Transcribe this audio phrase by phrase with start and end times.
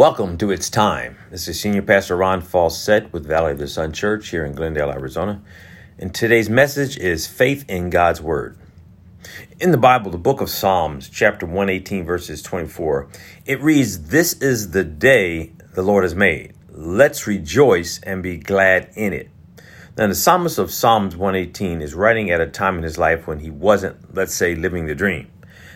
[0.00, 1.18] Welcome to It's Time.
[1.30, 4.90] This is Senior Pastor Ron Falsett with Valley of the Sun Church here in Glendale,
[4.90, 5.42] Arizona.
[5.98, 8.56] And today's message is Faith in God's Word.
[9.60, 13.08] In the Bible, the book of Psalms, chapter 118, verses 24,
[13.44, 16.54] it reads, This is the day the Lord has made.
[16.70, 19.28] Let's rejoice and be glad in it.
[19.98, 23.40] Now, the psalmist of Psalms 118 is writing at a time in his life when
[23.40, 25.30] he wasn't, let's say, living the dream.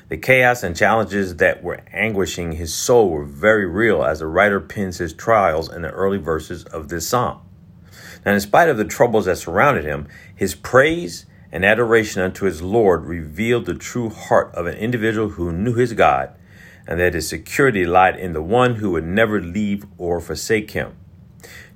[0.09, 4.61] The chaos and challenges that were anguishing his soul were very real as the writer
[4.61, 7.41] pins his trials in the early verses of this psalm.
[8.25, 12.61] Now, in spite of the troubles that surrounded him, his praise and adoration unto his
[12.61, 16.35] Lord revealed the true heart of an individual who knew his God
[16.87, 20.97] and that his security lied in the one who would never leave or forsake him.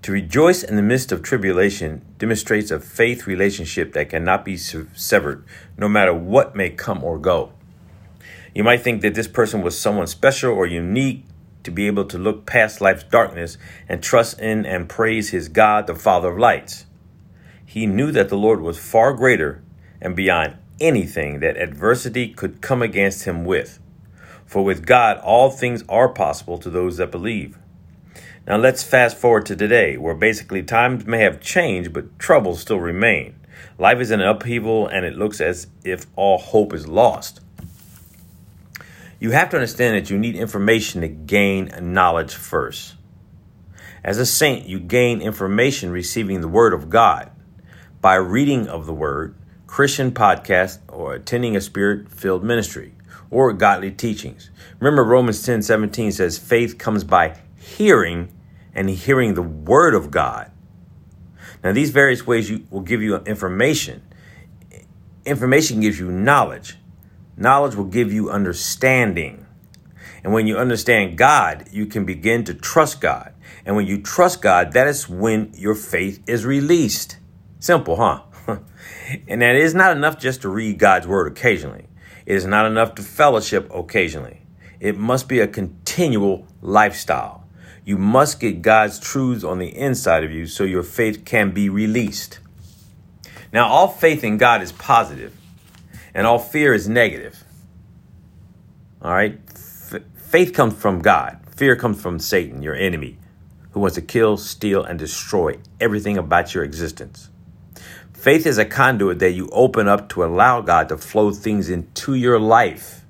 [0.03, 5.45] To rejoice in the midst of tribulation demonstrates a faith relationship that cannot be severed,
[5.79, 7.53] no matter what may come or go.
[8.55, 11.25] You might think that this person was someone special or unique
[11.65, 15.87] to be able to look past life's darkness and trust in and praise his God,
[15.87, 16.87] the Father of lights.
[17.65, 19.63] He knew that the Lord was far greater
[20.01, 23.79] and beyond anything that adversity could come against him with.
[24.47, 27.59] For with God, all things are possible to those that believe.
[28.47, 32.81] Now let's fast forward to today, where basically times may have changed, but troubles still
[32.81, 33.35] remain.
[33.77, 37.41] Life is in an upheaval, and it looks as if all hope is lost.
[39.21, 42.95] You have to understand that you need information to gain knowledge first.
[44.05, 47.33] As a saint, you gain information receiving the Word of God
[48.01, 49.35] by reading of the Word,
[49.67, 52.95] Christian podcast, or attending a spirit filled ministry,
[53.29, 54.51] or godly teachings.
[54.79, 58.33] Remember, Romans 10 17 says, faith comes by hearing,
[58.73, 60.53] and hearing the Word of God.
[61.65, 64.03] Now, these various ways you, will give you information.
[65.25, 66.77] Information gives you knowledge.
[67.39, 69.47] Knowledge will give you understanding.
[70.25, 73.33] And when you understand God, you can begin to trust God.
[73.65, 77.19] And when you trust God, that is when your faith is released.
[77.61, 78.23] Simple, huh?
[79.29, 81.87] and that is not enough just to read God's word occasionally.
[82.27, 84.43] It is not enough to fellowship occasionally.
[84.81, 87.47] It must be a continual lifestyle.
[87.85, 91.69] You must get God's truths on the inside of you so your faith can be
[91.69, 92.41] released.
[93.53, 95.35] Now, all faith in God is positive
[96.15, 97.45] and all fear is negative.
[99.03, 99.39] All right?
[99.51, 103.19] F- faith comes from God, fear comes from Satan, your enemy,
[103.71, 107.31] who wants to kill, steal, and destroy everything about your existence.
[108.13, 112.15] Faith is a conduit that you open up to allow God to flow things into
[112.15, 113.05] your life.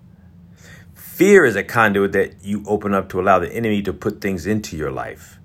[0.94, 4.46] Fear is a conduit that you open up to allow the enemy to put things
[4.46, 5.38] into your life.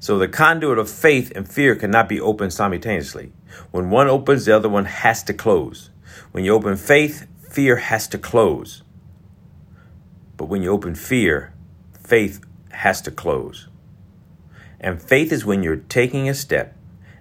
[0.00, 3.30] So the conduit of faith and fear cannot be opened simultaneously.
[3.70, 5.90] When one opens, the other one has to close.
[6.32, 8.82] When you open faith, fear has to close.
[10.36, 11.54] But when you open fear,
[12.02, 13.68] faith has to close.
[14.80, 16.76] And faith is when you're taking a step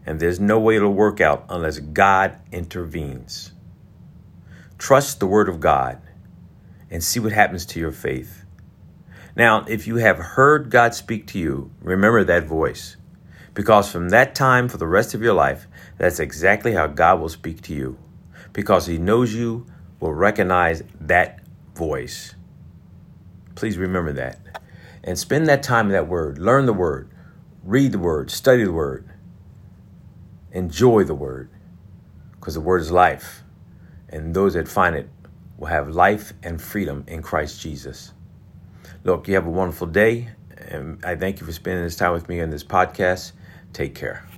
[0.06, 3.52] and there's no way it'll work out unless God intervenes.
[4.78, 6.02] Trust the Word of God
[6.90, 8.44] and see what happens to your faith.
[9.36, 12.98] Now, if you have heard God speak to you, remember that voice.
[13.54, 17.30] Because from that time for the rest of your life, that's exactly how God will
[17.30, 17.98] speak to you
[18.54, 19.66] because he knows you
[20.00, 21.40] will recognize that
[21.76, 22.36] voice.
[23.56, 24.40] Please remember that.
[25.04, 26.38] And spend that time in that word.
[26.38, 27.10] Learn the word.
[27.64, 28.32] Read the word.
[28.32, 29.08] Study the word.
[30.52, 31.50] Enjoy the word.
[32.34, 33.42] Because the word is life.
[34.10, 35.10] And those that find it
[35.58, 38.14] will have life and freedom in Christ Jesus.
[39.04, 40.30] Look, you have a wonderful day.
[40.58, 43.32] And I thank you for spending this time with me on this podcast.
[43.74, 44.31] Take care.